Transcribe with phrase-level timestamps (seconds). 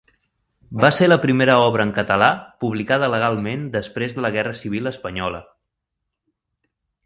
[0.83, 2.31] Va ser la primera obra en català
[2.65, 5.47] publicada legalment després de la Guerra Civil Espanyola.